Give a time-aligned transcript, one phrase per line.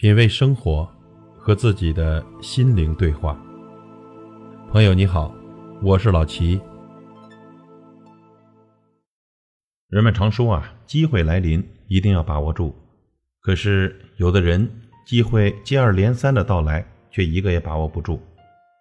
[0.00, 0.90] 品味生活，
[1.36, 3.38] 和自己的心灵对话。
[4.70, 5.30] 朋友你好，
[5.82, 6.58] 我是老齐。
[9.88, 12.74] 人们常说啊，机会来临一定要把握住。
[13.42, 14.66] 可是有的人，
[15.04, 18.18] 机会接二连三的到来，却一个也把握不住，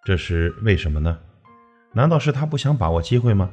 [0.05, 1.19] 这是为什么呢？
[1.91, 3.51] 难道是他不想把握机会吗？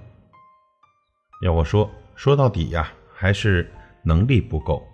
[1.43, 3.69] 要我说，说到底呀，还是
[4.05, 4.87] 能力不够。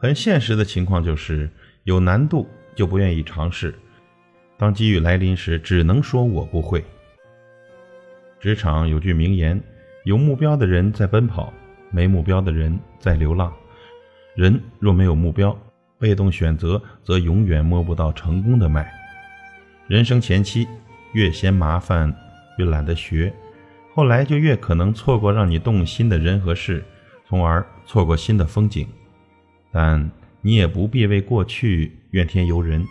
[0.00, 1.50] 很现实的情况就是，
[1.84, 3.74] 有难度就不愿意尝试，
[4.56, 6.82] 当机遇来临时，只能说我不会。
[8.40, 9.62] 职场有句名言：
[10.04, 11.52] 有目标的人在奔跑，
[11.90, 13.52] 没目标的人在流浪。
[14.34, 15.54] 人若没有目标，
[15.98, 18.90] 被动选择，则永远摸不到成功的脉。
[19.86, 20.66] 人生前期
[21.12, 22.10] 越嫌麻烦，
[22.56, 23.30] 越懒得学，
[23.92, 26.82] 后来就越可能错过让你动心的人和事，
[27.28, 28.88] 从而错过新的风景。
[29.72, 30.10] 但
[30.42, 32.86] 你也不必为过去怨天尤人，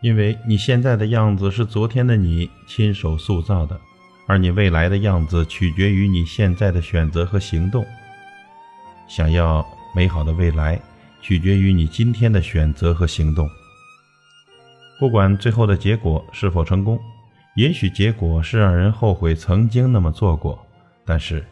[0.00, 3.78] 因为你现在的样子是昨天的你亲手塑造的，
[4.26, 7.84] 而你未来的样子取决于你现在的选择和行动。
[9.08, 10.80] 想要美好的未来，
[11.20, 13.48] 取决于你今天的选择和行动。
[14.98, 16.98] 不管最后的结果是否成功，
[17.56, 20.64] 也许结果是让人后悔曾经那么做过，
[21.04, 21.44] 但是，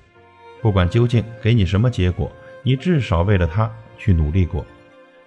[0.62, 2.30] 不管究竟给你什么结果，
[2.62, 3.70] 你至少为了他。
[4.00, 4.64] 去努力过，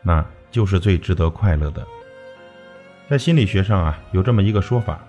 [0.01, 1.85] 那就是最值得快乐的。
[3.07, 4.99] 在心理学上啊，有这么一个说法：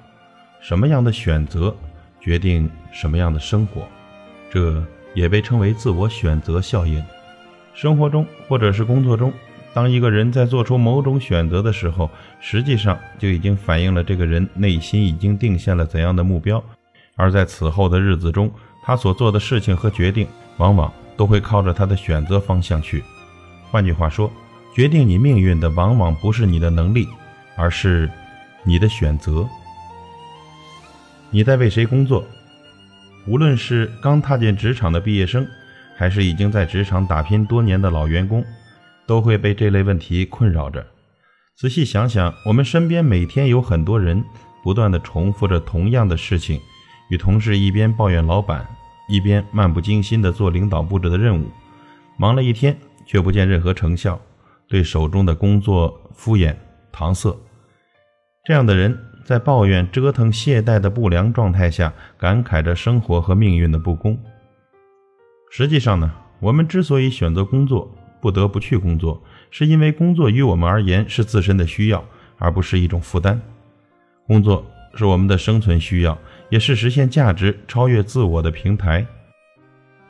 [0.60, 1.74] 什么样的选择
[2.20, 3.88] 决定什么样的生活，
[4.50, 4.84] 这
[5.14, 7.02] 也被称为自我选择效应。
[7.72, 9.32] 生活中或者是工作中，
[9.72, 16.62] 当一个人在做出某种选择的时候，实际上就已经反映了这个人内心已经定下了怎样的目标，
[17.16, 18.52] 而在此后的日子中，
[18.84, 20.26] 他所做的事情和决定，
[20.58, 23.02] 往往都会靠着他的选择方向去。
[23.74, 24.30] 换句话说，
[24.72, 27.08] 决定你命运的往往不是你的能力，
[27.56, 28.08] 而是
[28.62, 29.44] 你的选择。
[31.30, 32.24] 你在为谁工作？
[33.26, 35.44] 无论是刚踏进职场的毕业生，
[35.96, 38.44] 还是已经在职场打拼多年的老员工，
[39.08, 40.86] 都会被这类问题困扰着。
[41.56, 44.22] 仔细想想，我们身边每天有很多人
[44.62, 46.60] 不断的重复着同样的事情，
[47.10, 48.64] 与同事一边抱怨老板，
[49.08, 51.50] 一边漫不经心的做领导布置的任务，
[52.16, 52.78] 忙了一天。
[53.06, 54.20] 却不见任何成效，
[54.68, 56.54] 对手中的工作敷衍
[56.92, 57.36] 搪塞。
[58.44, 64.18] 这样的人在抱怨、折腾、懈怠的不良状态下，感慨着生活和命运的不公。
[65.50, 72.04] 实际上呢，我们之所以选择工作，不得不去工作，是因为工作于我们而言是自身的需要，
[72.38, 73.40] 而不是一种负担。
[74.26, 74.64] 工作
[74.94, 76.18] 是我们的生存需要，
[76.50, 79.06] 也是实现价值、超越自我的平台。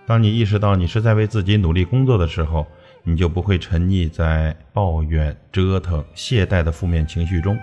[0.06, 2.66] 当你意识到你是在为自己努力工作的时候，
[3.06, 7.58] 你就不会沉溺在抱怨、折腾、懈怠的负面情绪中，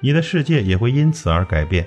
[0.00, 1.84] 你的世界也会因此而改变。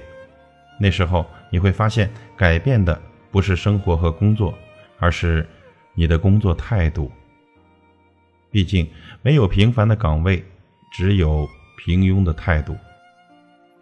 [0.78, 3.02] 那时候你会发现，改变的
[3.32, 4.54] 不是生活和工作，
[5.00, 5.48] 而是
[5.94, 7.10] 你的工作态度。
[8.52, 8.90] 毕竟，
[9.22, 10.44] 没有平凡的岗位，
[10.92, 12.76] 只有平庸的态度。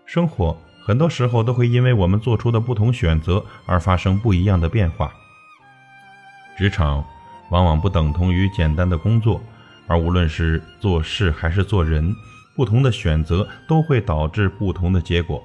[0.06, 0.56] 生活
[0.86, 5.12] 很多时候都会因为我们做出的不同选择而发生不一样的变化。
[6.56, 7.04] 职场。
[7.50, 9.42] 往往不等同于简单的工作，
[9.88, 12.14] 而无论是做事还是做人，
[12.56, 15.42] 不同的选择都会导致不同的结果。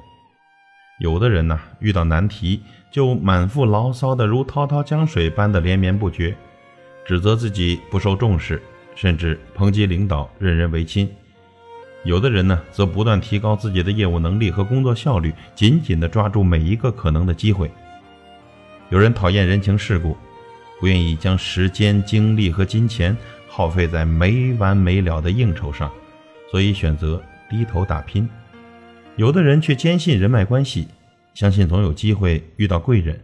[0.99, 6.37] 有的人呢，遇到难题就满腹牢骚的如滔滔江水般的连绵不绝，
[7.05, 8.63] 指责自己不受重视，
[8.95, 11.07] 甚至抨击领导任人唯亲；
[12.05, 17.71] 有的人呢，则不断提高自己的业务能力和工作效率，紧紧地抓住每一个可能的机会。
[18.91, 20.17] 有人讨厌人情世故。
[20.83, 23.17] 不愿意将时间、精力和金钱
[23.47, 25.89] 耗费在没完没了的应酬上，
[26.51, 28.29] 所以选择低头打拼。
[29.15, 30.89] 有的人却坚信人脉关系，
[31.35, 33.17] 相信总有机会遇到贵人，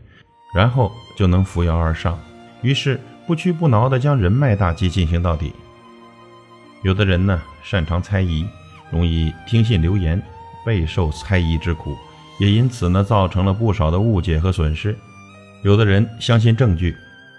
[0.55, 2.17] 然后就能扶摇而上，
[2.63, 5.53] 于是不屈不挠地将人脉大计进行到底。
[6.85, 8.47] 有的人呢，擅长猜疑，
[8.89, 10.23] 容易听信流言，
[10.65, 11.97] 备受猜疑之苦，
[12.39, 14.97] 也因此呢，造成了不少的误解和损失。
[15.65, 16.97] 有的人相信证据。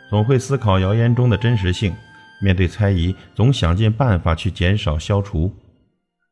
[0.10, 1.96] 总会思考谣言中的真实性，
[2.42, 5.54] 面对猜疑，总想尽办法去减少、消除。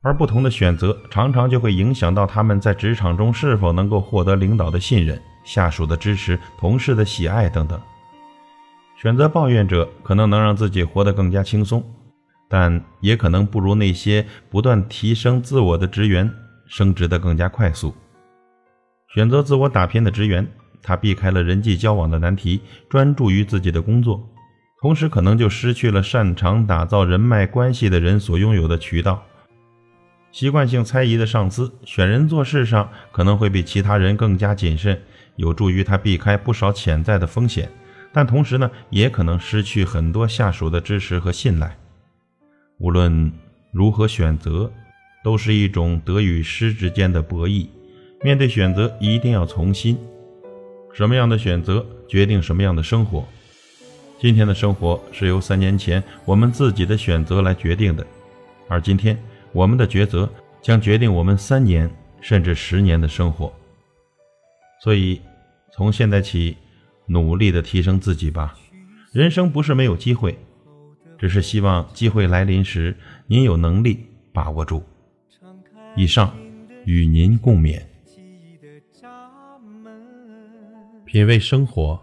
[0.01, 7.79] 而不同的选择，常常就会影响到他们在职场中是否能够获得领导的信任、下属的支持、同事的喜爱等等。
[8.99, 11.83] 选择抱怨者，可能能让自己活得更加轻松，
[12.49, 16.31] 但也可能不如那些不断提升自我的职员
[16.67, 17.93] 升职的更加快速。
[19.13, 20.47] 选择自我打拼的职员。
[20.81, 24.27] 他避开了人际交往的难题，专注于自己的工作。
[24.79, 29.23] 同时可能就失去了擅长打造人脉关系的人所拥有的渠道。
[30.31, 35.01] 习惯性猜疑的上司选人做事上可能会比其他人更加谨慎，
[35.35, 37.67] 有助于他避开不少潜在的风险，
[38.13, 41.75] 但同时呢，也可能失去很多下属的支持和信赖。
[42.77, 43.31] 无论
[43.71, 44.71] 如何选择，
[45.23, 47.67] 都是一种得与失之间的博弈。
[48.21, 49.97] 面对选择，一定要从心。
[50.97, 53.23] 什么样的选择决定什么样的生活？
[54.17, 58.03] 今天的生活是由三年前我们自己的选择来决定的，
[58.67, 59.15] 而今天
[59.51, 60.27] 我们的抉择
[60.59, 61.87] 将决定我们三年
[62.19, 63.53] 甚至十年的生活。
[64.81, 65.21] 所以，
[65.71, 66.57] 从现在起，
[67.05, 68.57] 努力的提升自己吧。
[69.13, 70.35] 人生不是没有机会，
[71.19, 72.97] 只是希望机会来临时，
[73.27, 74.03] 您有能力
[74.33, 74.81] 把握住。
[75.95, 76.35] 以上，
[76.85, 77.79] 与您共勉。
[81.07, 81.97] 品味生活，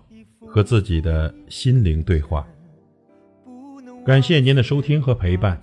[0.46, 2.46] 和自己的心灵对话。
[4.02, 5.60] 感谢您的收听和陪伴。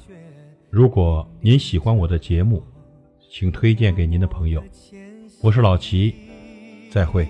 [0.70, 2.64] 如果您喜欢我的节目，
[3.32, 4.64] 请推荐给您的朋友。
[5.42, 6.14] 我是老齐，
[6.92, 7.28] 再会。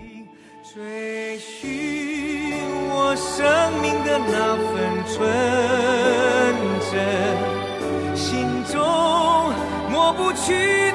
[0.74, 2.60] 追寻
[2.90, 4.76] 我生命的那份
[5.08, 5.18] 纯
[6.92, 8.82] 真，心中
[9.90, 10.91] 抹不去。